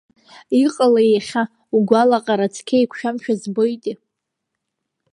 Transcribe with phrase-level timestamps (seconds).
[0.63, 1.43] Иҟалеи иахьа,
[1.75, 3.95] угәалаҟара цқьа еиқәшәамшәа збоитеи?